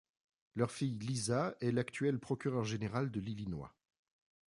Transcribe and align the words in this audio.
Leurs 0.55 0.71
fille 0.71 0.97
Lisa, 0.97 1.53
est 1.61 1.69
l'actuelle 1.71 2.17
Procureur 2.19 2.63
Générale 2.63 3.11
de 3.11 3.19
l'Illinois. 3.19 3.75